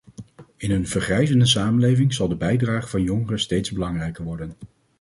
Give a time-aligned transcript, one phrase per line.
[0.57, 4.53] In een vergrijzende samenleving zal de bijdrage van jongeren steeds belangrijker worden.